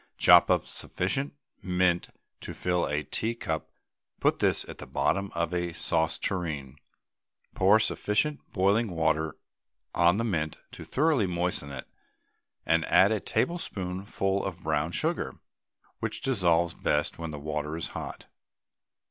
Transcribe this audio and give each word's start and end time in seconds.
Chop 0.17 0.49
up 0.49 0.65
sufficient 0.65 1.33
mint 1.61 2.09
to 2.39 2.55
fill 2.55 2.87
a 2.87 3.03
teacup, 3.03 3.69
put 4.19 4.39
this 4.39 4.65
at 4.67 4.79
the 4.79 4.87
bottom 4.87 5.31
of 5.35 5.53
a 5.53 5.73
sauce 5.73 6.17
tureen, 6.17 6.77
pour 7.53 7.79
sufficient 7.79 8.39
boiling 8.51 8.89
water 8.89 9.37
on 9.93 10.17
the 10.17 10.23
mint 10.23 10.57
to 10.71 10.83
thoroughly 10.83 11.27
moisten 11.27 11.69
it, 11.71 11.85
and 12.65 12.83
add 12.85 13.11
a 13.11 13.19
tablespoonful 13.19 14.43
of 14.43 14.63
brown 14.63 14.91
sugar, 14.91 15.35
which 15.99 16.21
dissolves 16.21 16.73
best 16.73 17.19
when 17.19 17.29
the 17.29 17.37
water 17.37 17.77
is 17.77 17.89
hot. 17.89 18.25